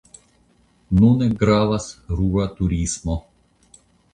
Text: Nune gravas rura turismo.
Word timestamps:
Nune 1.01 1.27
gravas 1.43 1.87
rura 2.17 2.47
turismo. 2.57 3.19